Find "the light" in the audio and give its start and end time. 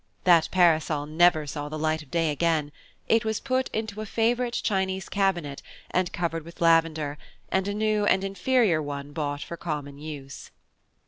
1.69-2.01